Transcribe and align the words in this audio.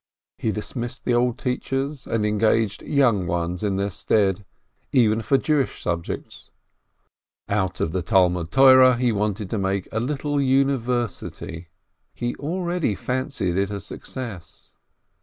He 0.39 0.51
dismissed 0.51 1.05
the 1.05 1.13
old 1.13 1.37
teachers, 1.37 2.07
and 2.07 2.25
engaged 2.25 2.81
young 2.81 3.27
ones 3.27 3.61
in 3.61 3.75
their 3.75 3.91
stead, 3.91 4.43
even 4.91 5.21
for 5.21 5.37
Jewish 5.37 5.79
subjects. 5.83 6.49
Out 7.47 7.79
of 7.79 7.91
the 7.91 8.01
Talmud 8.01 8.49
Torah 8.49 8.97
he 8.97 9.11
wanted 9.11 9.47
to 9.51 9.59
make 9.59 9.87
a 9.91 9.99
little 9.99 10.41
university. 10.41 11.67
He 12.15 12.33
already 12.37 12.95
fancied 12.95 13.55
it 13.59 13.69
a 13.69 13.79
success. 13.79 14.73